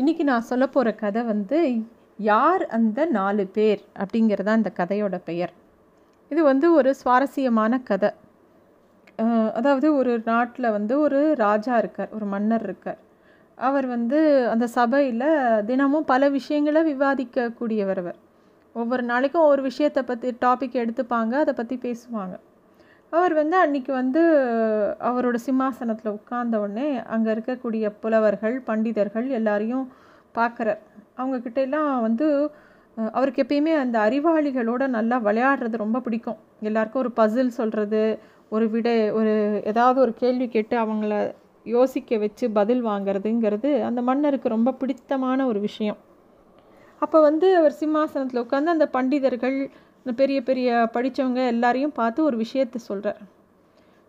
இன்றைக்கி 0.00 0.22
நான் 0.28 0.46
சொல்ல 0.50 0.64
போகிற 0.74 0.88
கதை 1.00 1.22
வந்து 1.30 1.58
யார் 2.18 2.62
அந்த 2.76 3.00
நாலு 3.16 3.44
பேர் 3.56 3.80
அப்படிங்கிறதா 4.02 4.52
இந்த 4.60 4.70
கதையோட 4.78 5.16
பெயர். 5.26 5.52
இது 6.30 6.42
வந்து 6.48 6.66
ஒரு 6.78 6.90
சுவாரஸ்யமான 7.00 7.78
கதை. 7.90 8.10
அதாவது 9.58 9.88
ஒரு 9.98 10.12
நாட்டில் 10.30 10.68
வந்து 10.76 10.94
ஒரு 11.06 11.20
ராஜா 11.42 11.74
இருக்கார் 11.82 12.14
ஒரு 12.18 12.28
மன்னர் 12.34 12.64
இருக்கார். 12.68 13.00
அவர் 13.58 13.88
வந்து 13.94 14.20
அந்த 14.52 14.68
சபையில் 14.78 15.28
தினமும் 15.70 16.08
பல 16.12 16.30
விஷயங்களை 16.38 16.82
விவாதிக்கக்கூடியவர் 16.92 18.00
அவர். 18.04 18.18
ஒவ்வொரு 18.76 19.04
நாளைக்கும் 19.12 19.44
ஒவ்வொரு 19.46 19.64
விஷயத்தை 19.70 20.04
பற்றி 20.12 20.30
டாபிக் 20.46 20.80
எடுத்துப்பாங்க 20.84 21.36
அதை 21.44 21.54
பற்றி 21.60 21.78
பேசுவாங்க. 21.86 22.34
அவர் 23.12 23.34
வந்து 23.40 23.56
அன்னைக்கு 23.56 23.92
வந்து 23.92 24.20
அவரோட 25.08 25.36
சிம்மாசனத்தில் 25.46 26.14
உட்கார்ந்தவுடனே 26.18 26.88
அங்கே 27.14 27.30
இருக்கக்கூடிய 27.34 27.86
புலவர்கள் 28.02 28.56
பண்டிதர்கள் 28.68 29.26
எல்லாரையும் 29.38 29.86
பார்க்குறார். 30.38 30.80
அவங்கக்கிட்ட 31.18 31.58
எல்லாம் 31.66 31.90
வந்து 32.06 32.26
அவருக்கு 33.18 33.42
எப்பயுமே 33.44 33.72
அந்த 33.82 33.96
அறிவாளிகளோட 34.06 34.82
நல்லா 34.96 35.16
விளையாடுறது 35.26 35.76
ரொம்ப 35.84 36.00
பிடிக்கும். 36.06 36.38
எல்லாருக்கும் 36.68 37.02
ஒரு 37.04 37.12
பசில் 37.20 37.56
சொல்கிறது 37.58 38.02
ஒரு 38.54 38.66
விடை 38.70 38.94
ஒரு 39.18 39.34
ஏதாவது 39.70 39.98
ஒரு 40.04 40.12
கேள்வி 40.22 40.46
கேட்டு 40.54 40.76
அவங்கள 40.84 41.14
யோசிக்க 41.66 42.16
வச்சு 42.24 42.44
பதில் 42.58 42.82
வாங்குறதுங்கிறது 42.86 43.70
அந்த 43.88 44.00
மன்னருக்கு 44.08 44.56
ரொம்ப 44.56 44.70
பிடித்தமான 44.80 45.46
ஒரு 45.50 45.60
விஷயம். 45.68 45.98
அப்போ 47.02 47.18
வந்து 47.28 47.46
அவர் 47.60 47.78
சிம்மாசனத்தில் 47.80 48.42
உட்காந்து 48.44 48.74
அந்த 48.76 48.86
பண்டிதர்கள் 48.96 49.56
பெரிய 50.20 50.38
பெரிய 50.42 50.68
படித்தவங்க 50.94 51.40
எல்லாரையும் 51.52 51.94
பார்த்து 51.98 52.20
ஒரு 52.28 52.36
விஷயத்த 52.44 52.76
சொல்கிறார் 52.88 53.20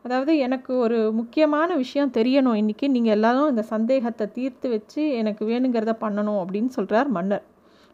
அதாவது 0.06 0.32
எனக்கு 0.46 0.72
ஒரு 0.86 0.98
முக்கியமான 1.20 1.70
விஷயம் 1.82 2.14
தெரியணும். 2.18 2.58
இன்றைக்கி 2.62 2.88
நீங்கள் 2.96 3.16
எல்லாரும் 3.18 3.52
இந்த 3.52 3.64
சந்தேகத்தை 3.74 4.26
தீர்த்து 4.38 4.68
வச்சு 4.70 5.02
எனக்கு 5.20 5.44
வேணுங்கிறத 5.52 5.94
பண்ணணும் 6.02 6.40
அப்படின்னு 6.44 6.72
சொல்கிறார் 6.78 7.10
மன்னர். 7.18 7.46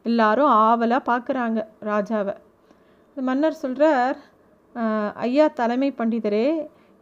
எல்லாரும் 0.06 0.52
ஆவலாக 0.66 1.02
பார்க்குறாங்க 1.12 1.60
ராஜாவை. 1.92 2.36
மன்னர் 3.18 3.62
சொல்கிறார் 3.64 4.18
ஐயா 5.26 5.46
தலைமை 5.62 5.90
பண்டிதரே 6.00 6.48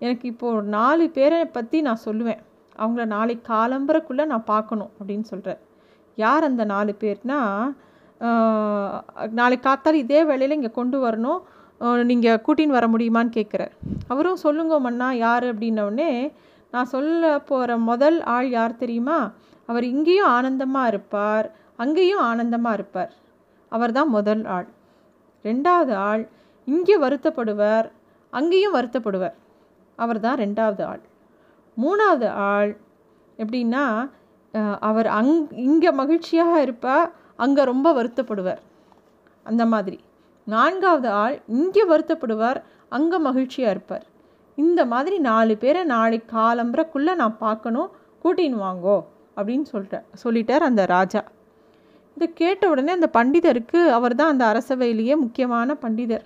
எனக்கு 0.02 0.26
இப்போது 0.34 0.68
நாலு 0.78 1.06
பேரை 1.10 1.40
பற்றி 1.58 1.78
நான் 1.88 2.06
சொல்லுவேன். 2.06 2.42
அவங்கள 2.76 3.04
நாளைக்கு 3.16 3.46
காலம்பரக்குள்ளே 3.54 4.26
நான் 4.34 4.50
பார்க்கணும் 4.54 4.92
அப்படின்னு 5.00 5.26
சொல்கிறார் 5.32 5.62
யார் 6.18 6.48
அந்த 6.50 6.64
நாலு 6.74 6.92
பேர்னா 7.02 7.40
நாளைக்கு 9.40 9.66
காத்தார் 9.68 9.98
இதே 10.04 10.22
வேளையில் 10.30 10.58
இங்கே 10.58 10.72
கொண்டு 10.80 10.98
வரணும். 11.06 11.42
நீங்கள் 12.10 12.42
கூட்டின்னு 12.46 12.78
வர 12.78 12.86
முடியுமான்னு 12.94 13.36
கேட்குறார் 13.38 13.74
அவரும் 14.12 14.44
சொல்லுங்க 14.46 14.76
மன்னா 14.86 15.08
யார் 15.26 15.46
அப்படின்னோடனே 15.52 16.12
நான் 16.74 16.92
சொல்ல 16.94 17.32
போகிற 17.50 17.78
முதல் 17.90 18.18
ஆள் 18.36 18.50
யார் 18.56 18.82
தெரியுமா? 18.84 19.20
அவர் 19.70 19.86
இங்கேயும் 19.94 20.32
ஆனந்தமாக 20.38 20.92
இருப்பார் 20.94 21.48
அங்கேயும் 21.84 22.24
ஆனந்தமாக 22.30 22.78
இருப்பார். 22.80 23.12
அவர் 23.72 23.96
தான் 23.98 24.12
முதல் 24.18 24.44
ஆள். 24.56 24.68
ரெண்டாவது 25.46 25.94
ஆள் 26.10 26.24
இங்கே 26.68 26.96
வருத்தப்படுவார் 27.04 27.88
அங்கேயும் 28.34 28.76
வருத்தப்படுவார். 28.78 29.38
அவர் 30.00 30.20
தான் 30.26 30.40
ரெண்டாவது 30.44 30.84
ஆள். 30.92 31.04
மூணாவது 31.78 32.28
ஆள் 32.52 32.72
எப்படின்னா 33.42 33.86
அவர் 34.90 35.08
அங் 35.20 35.34
இங்கே 35.68 35.92
மகிழ்ச்சியாக 36.02 36.62
இருப்பார் 36.66 37.10
அங்கே 37.44 37.64
ரொம்ப 37.72 37.88
வருத்தப்படுவார். 38.00 38.62
அந்த 39.46 39.64
மாதிரி. 39.74 40.00
நான்காவது 40.48 41.10
ஆள் 41.24 41.38
இங்கே 41.58 41.84
வருத்தப்படுவார் 41.94 42.60
அங்கே 42.98 43.18
மகிழ்ச்சியாக 43.28 43.74
இருப்பார். 43.76 44.06
இந்த 44.58 44.82
மாதிரி 44.92 45.18
நாலு 45.30 45.54
பேரை 45.64 45.82
நாளைக்கு 45.94 46.30
காலம்புறக்குள்ளே 46.38 47.14
நான் 47.22 47.42
பார்க்கணும் 47.46 47.90
கூட்டின்னு 48.24 48.64
வாங்கோ 48.66 48.98
அப்படின்னு 49.38 49.66
சொல்லிட்டார் 49.74 50.06
சொல்லிட்டார் 50.24 50.68
அந்த 50.70 50.84
ராஜா. 50.96 51.22
இதை 52.18 52.28
கேட்ட 52.42 52.64
உடனே 52.74 52.92
அந்த 52.98 53.10
பண்டிதருக்கு 53.18 53.80
அவர் 53.98 54.14
தான் 54.22 54.32
அந்த 54.34 54.44
அரசவையிலேயே 54.52 55.16
முக்கியமான 55.24 55.76
பண்டிதர். 55.84 56.26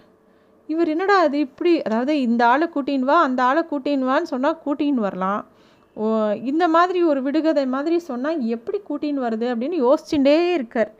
இவர் 0.69 0.91
என்னடா 0.93 1.15
அது 1.25 1.37
இப்படி 1.47 1.71
அதாவது 1.87 2.13
இந்த 2.27 2.41
ஆளை 2.51 2.67
கூட்டின்னு 2.75 3.09
வா 3.09 3.17
அந்த 3.27 3.41
ஆளை 3.49 3.63
கூட்டின்னு 3.71 4.09
வான்னு 4.11 4.31
சொன்னால் 4.33 4.61
கூட்டின்னு 4.65 5.05
வரலாம். 5.07 5.41
ஓ 5.97 6.03
இந்த 6.51 6.65
மாதிரி 6.75 6.99
ஒரு 7.11 7.21
விடுகதை 7.25 7.65
மாதிரி 7.75 7.97
சொன்னால் 8.09 8.39
எப்படி 8.55 8.77
கூட்டின்னு 8.89 9.25
வருது 9.25 9.47
அப்படின்னு 9.53 9.77
யோசிச்சுட்டே 9.85 10.37
இருக்கார். 10.57 10.91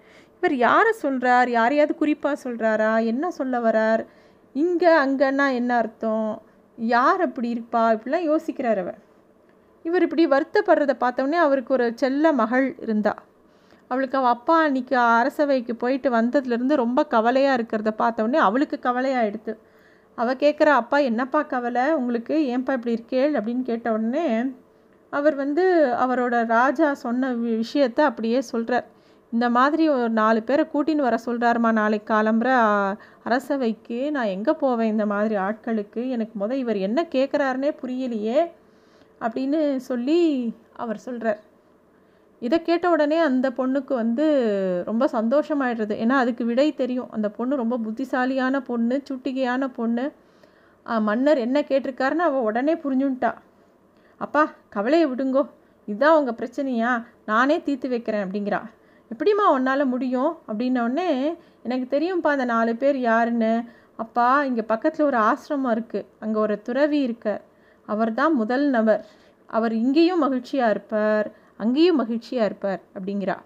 இவர் 0.41 0.56
யாரை 0.56 0.91
சொல்கிறார் 0.91 1.50
யாரையாவது 1.50 1.96
குறிப்பாக 1.96 2.50
சொல்கிறாரா 2.50 3.06
என்ன 3.06 3.31
சொல்ல 3.31 3.59
வரார்? 3.59 4.06
இங்கே 4.53 4.88
அங்கன்னா 4.88 5.53
என்ன 5.53 5.78
அர்த்தம்? 5.78 6.41
யார் 6.75 7.22
அப்படி 7.22 7.53
இருப்பா? 7.53 7.75
இப்படிலாம் 7.75 8.35
யோசிக்கிறார் 8.35 8.80
அவர். 8.80 8.97
இவர் 9.84 10.01
இப்படி 10.01 10.28
வருத்தப்படுறத 10.28 10.94
பார்த்தோன்னே 11.00 11.31
அவருக்கு 11.31 11.74
ஒரு 11.74 11.91
செல்ல 11.96 12.31
மகள் 12.31 12.75
இருந்தா. 12.80 13.16
அவளுக்கு 13.88 14.18
அவள் 14.18 14.30
அப்பா 14.30 14.62
அன்னைக்கு 14.62 14.97
அரசவைக்கு 14.97 15.75
போயிட்டு 15.75 16.12
வந்ததுலேருந்து 16.12 16.75
ரொம்ப 16.75 17.06
கவலையாக 17.06 17.62
இருக்கிறத 17.62 17.90
பார்த்தோன்னே 17.97 18.35
அவளுக்கு 18.35 18.80
கவலையாயிடுது 18.81 19.57
அவள் 20.16 20.35
கேட்குற 20.35 20.66
அப்பா 20.66 20.97
என்னப்பா 20.97 21.41
கவலை? 21.41 21.94
உங்களுக்கு 21.94 22.34
ஏன்பா 22.34 22.72
இப்படி 22.74 22.94
இருக்கேள்? 22.94 23.31
அப்படின்னு 23.31 23.62
கேட்ட 23.62 23.91
உடனே 23.91 24.44
அவர் 25.09 25.35
வந்து 25.35 25.96
அவரோட 26.00 26.46
ராஜா 26.46 26.94
சொன்ன 26.94 27.34
வி- 27.34 28.01
அப்படியே 28.03 28.41
சொல்கிறார் 28.41 29.00
இந்த 29.34 29.47
மாதிரி 29.50 29.84
ஒரு 29.90 30.09
நாலு 30.09 30.40
பேரை 30.44 30.64
கூட்டின்னு 30.74 31.06
வர 31.08 31.18
சொல்கிறாருமா 31.25 31.69
நாளைக்கு 31.72 32.08
காலம்புற 32.14 32.50
அரசவைக்கு 33.24 34.00
நான் 34.16 34.34
எங்கே 34.36 34.53
போவேன் 34.64 34.92
இந்த 34.94 35.06
மாதிரி 35.06 35.36
ஆட்களுக்கு? 35.47 36.02
எனக்கு 36.16 36.36
முத 36.42 36.52
இவர் 36.64 36.80
என்ன 36.88 37.06
கேட்குறாருனே 37.16 37.69
புரியலையே 37.81 38.40
அப்படின்னு 39.25 39.59
சொல்லி 39.90 40.19
அவர் 40.84 41.00
சொல்கிறார் 41.06 41.40
இதை 42.42 42.58
கேட்ட 42.62 42.86
உடனே 42.90 43.18
அந்த 43.30 43.47
பொண்ணுக்கு 43.58 43.94
வந்து 43.94 44.25
ரொம்ப 44.86 45.09
சந்தோஷமாயிடுறது. 45.12 45.96
ஏன்னா 46.03 46.18
அதுக்கு 46.24 46.44
விடை 46.46 46.68
தெரியும். 46.74 47.12
அந்த 47.12 47.28
பொண்ணு 47.30 47.62
ரொம்ப 47.62 47.78
புத்திசாலியான 47.78 48.62
பொண்ணு 48.62 48.96
சுட்டிகையான 49.09 49.68
பொண்ணு. 49.75 50.06
மன்னர் 51.08 51.38
என்ன 51.38 51.58
கேட்டிருக்காருன்னு 51.62 52.28
அவள் 52.28 52.48
உடனே 52.50 52.74
புரிஞ்சுன்ட்டா. 52.84 53.31
அப்பா 54.22 54.44
கவலையை 54.69 55.08
விடுங்கோ. 55.09 55.44
இதுதான் 55.86 56.18
உங்கள் 56.19 56.40
பிரச்சனையா? 56.42 56.92
நானே 57.25 57.58
தீர்த்து 57.62 57.90
வைக்கிறேன் 57.90 58.25
அப்படிங்கிறா. 58.25 58.62
எப்படிம்மா 59.11 59.45
உன்னால் 59.55 59.91
முடியும்? 59.94 60.38
அப்படின்னோடனே 60.49 61.09
எனக்கு 61.63 61.85
தெரியும்ப்பா 61.95 62.29
அந்த 62.35 62.45
நாலு 62.45 62.75
பேர் 62.75 62.97
யாருன்னு. 63.09 63.53
அப்பா 64.03 64.27
இங்கே 64.49 64.61
பக்கத்தில் 64.61 65.05
ஒரு 65.05 65.17
ஆசிரமம் 65.29 65.73
இருக்குது 65.75 66.07
அங்கே 66.19 66.39
ஒரு 66.39 66.61
துறவி 66.61 66.99
இருக்கார். 67.01 67.41
அவர் 67.88 68.13
தான் 68.13 68.33
முதல் 68.33 68.66
நபர். 68.69 69.03
அவர் 69.50 69.73
இங்கேயும் 69.73 70.23
மகிழ்ச்சியாக 70.25 70.73
இருப்பார். 70.75 71.27
அங்கேயும் 71.57 72.00
மகிழ்ச்சியாக 72.01 72.50
இருப்பார். 72.50 72.81
அப்படிங்கிறா. 72.95 73.38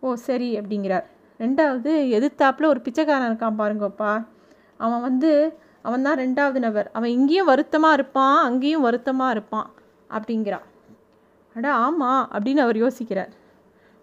ஓ 0.00 0.14
சரி 0.14 0.50
அப்படிங்கிறார். 0.60 1.06
ரெண்டாவது 1.40 1.92
எதிர்த்தாப்புல 2.18 2.68
ஒரு 2.72 2.80
பிச்சைக்காரன் 2.86 3.28
இருக்கான் 3.30 3.58
பாருங்கப்பா. 3.60 4.12
அவன் 4.76 5.00
வந்து 5.00 5.30
அவன் 5.82 6.02
தான் 6.06 6.18
ரெண்டாவது 6.18 6.58
நபர். 6.66 6.88
அவன் 6.92 7.10
இங்கேயும் 7.10 7.50
வருத்தமாக 7.52 7.96
இருப்பான் 7.98 8.38
அங்கேயும் 8.48 8.86
வருத்தமாக 8.88 9.34
இருப்பான். 9.36 9.68
அப்படிங்கிறா. 10.16 10.60
அட 11.56 11.68
ஆமாம் 11.74 12.24
அப்படின்னு 12.34 12.64
அவர் 12.64 12.78
யோசிக்கிறார். 12.84 13.30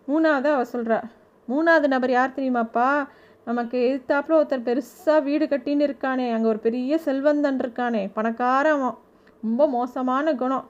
மூணாவது 0.07 0.49
அவள் 0.53 0.73
சொல்கிறா 0.73 0.99
மூணாவது 1.47 1.87
நபர் 1.87 2.09
யார் 2.09 2.35
தெரியுமாப்பா? 2.35 3.07
நமக்கு 3.45 3.77
எதிர்த்தாப்புல 3.79 4.37
ஒருத்தர் 4.39 4.67
பெருசாக 4.69 5.23
வீடு 5.23 5.45
கட்டின்னு 5.45 5.87
இருக்கானே. 5.87 6.33
அங்கே 6.33 6.47
ஒரு 6.47 6.59
பெரிய 6.59 6.97
செல்வந்தன் 6.97 7.59
இருக்கானே. 7.59 8.09
பணக்காரன் 8.13 8.73
அவன். 8.73 8.97
ரொம்ப 9.43 9.67
மோசமான 9.67 10.33
குணம். 10.33 10.65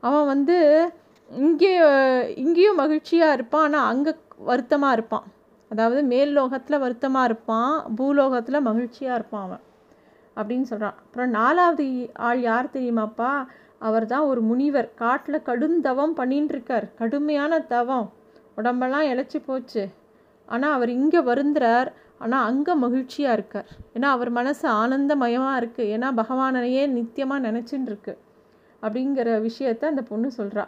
அவன் 0.00 0.26
வந்து 0.26 0.56
இங்கே 1.30 1.72
இங்கேயும் 2.34 2.74
மகிழ்ச்சியாக 2.74 3.32
இருப்பான். 3.32 3.62
ஆனால் 3.62 3.86
அங்கே 3.86 4.12
வருத்தமாக 4.38 4.92
இருப்பான். 4.92 5.26
அதாவது 5.70 6.02
மேல் 6.02 6.32
லோகத்தில் 6.32 6.78
வருத்தமாக 6.78 7.24
இருப்பான். 7.24 7.84
பூலோகத்தில் 7.96 8.66
மகிழ்ச்சியாக 8.70 9.14
இருப்பான் 9.14 9.42
அவன். 9.42 9.64
அப்படின்னு 10.36 10.62
சொல்கிறான் 10.62 10.96
அப்புறம் 10.98 11.30
நாலாவது 11.30 12.10
ஆள் 12.12 12.40
யார் 12.40 12.74
தெரியுமாப்பா? 12.74 13.32
அவர் 13.78 14.06
தான் 14.06 14.20
ஒரு 14.20 14.40
முனிவர். 14.40 14.94
காட்டில் 14.94 15.46
கடுந்தவம் 15.46 16.14
பண்ணின்னு 16.16 16.52
இருக்கார். 16.54 16.86
கடுமையான 16.94 17.58
தவம். 17.60 18.08
உடம்பெல்லாம் 18.56 19.08
இழைச்சி 19.12 19.38
போச்சு. 19.46 19.84
ஆனால் 20.48 20.74
அவர் 20.76 20.90
இங்கே 20.98 21.20
வருந்துறார் 21.30 21.88
ஆனால் 22.22 22.46
அங்கே 22.50 22.74
மகிழ்ச்சியாக 22.84 23.36
இருக்கார். 23.38 23.68
ஏன்னா 23.94 24.08
அவர் 24.16 24.30
மனசு 24.38 24.66
ஆனந்தமயமாக 24.82 25.60
இருக்குது 25.60 25.90
ஏன்னா 25.94 26.08
பகவானையே 26.20 26.84
நித்தியமாக 26.96 27.44
நினச்சின்னு 27.48 27.90
இருக்கு 27.92 28.14
அப்படிங்கிற 28.82 29.28
விஷயத்த 29.48 29.92
அந்த 29.92 30.02
பொண்ணு 30.10 30.30
சொல்கிறா 30.38 30.64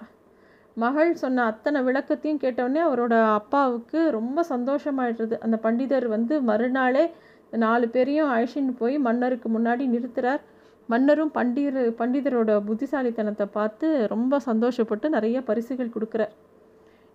மகள் 0.77 1.11
சொன்ன 1.21 1.45
அத்தனை 1.51 1.79
விளக்கத்தையும் 1.85 2.41
கேட்டவுடனே 2.43 2.81
அவரோட 2.87 3.15
அப்பாவுக்கு 3.37 4.01
ரொம்ப 4.17 4.45
சந்தோஷமாயிடுறது. 4.51 5.37
அந்த 5.45 5.57
பண்டிதர் 5.63 6.07
வந்து 6.15 6.35
மறுநாளே 6.51 7.05
நாலு 7.65 7.87
பேரையும் 7.95 8.31
அழைச்சின்னு 8.33 8.75
போய் 8.81 8.97
மன்னருக்கு 9.07 9.49
முன்னாடி 9.57 9.85
நிறுத்துறார். 9.95 10.43
மன்னரும் 10.89 11.33
பண்டிதர் 11.37 11.89
பண்டிதரோட 12.01 12.51
புத்திசாலித்தனத்தை 12.67 13.47
பார்த்து 13.57 13.87
ரொம்ப 14.15 14.41
சந்தோஷப்பட்டு 14.49 15.09
நிறைய 15.17 15.41
பரிசுகள் 15.49 15.95
கொடுக்குறார். 15.95 16.35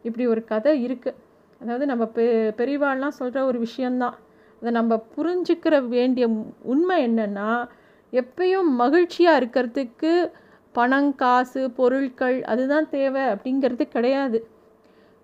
இப்படி 0.03 0.25
ஒரு 0.27 0.41
கதை 0.43 0.71
இருக்குது 0.87 1.19
அதாவது 1.61 1.85
நம்ம 1.85 2.03
பெ 2.15 2.23
பெரியவாள்லாம் 2.57 3.17
சொல்கிற 3.17 3.45
ஒரு 3.45 3.59
விஷயந்தான் 3.59 4.15
அதை 4.61 4.71
நம்ம 4.71 4.93
புரிஞ்சுக்கிற 5.15 5.75
வேண்டிய 5.87 6.25
உண்மை 6.63 6.97
என்னென்னா 7.07 7.49
எப்பயும் 8.13 8.69
மகிழ்ச்சியாக 8.75 9.39
இருக்கிறதுக்கு 9.41 10.11
பணம் 10.75 11.15
காசு 11.15 11.61
பொருட்கள் 11.71 12.37
அதுதான் 12.43 12.89
தேவை 12.89 13.21
அப்படிங்கிறது 13.21 13.83
கிடையாது. 13.87 14.39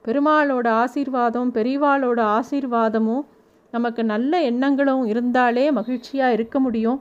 பெருமாளோட 0.05 0.67
ஆசீர்வாதம் 0.83 1.49
பெரியவாளோட 1.53 2.19
ஆசீர்வாதமும் 2.37 3.25
நமக்கு 3.73 4.03
நல்ல 4.03 4.41
எண்ணங்களும் 4.41 5.05
இருந்தாலே 5.05 5.65
மகிழ்ச்சியாக 5.71 6.33
இருக்க 6.33 6.59
முடியும். 6.59 6.99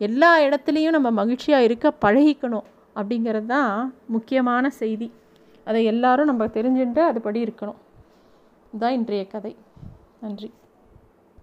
எல்லா 0.00 0.30
இடத்துலையும் 0.40 0.96
நம்ம 0.96 1.10
மகிழ்ச்சியாக 1.10 1.64
இருக்க 1.64 1.92
பழகிக்கணும் 2.04 2.66
அப்படிங்கிறது 2.96 3.46
தான் 3.46 3.72
முக்கியமான 4.06 4.70
செய்தி. 4.70 5.08
அதை 5.66 5.84
எல்லாரும் 5.84 6.26
நம்ம 6.26 6.46
தெரிஞ்சுட்டு 6.46 7.04
அதுபடி 7.12 7.38
இருக்கணும். 7.42 7.74
இதுதான் 8.68 8.92
இன்றைய 8.92 9.26
கதை. 9.26 9.56
நன்றி. 10.20 10.52